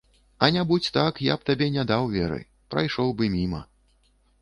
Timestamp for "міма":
3.39-3.65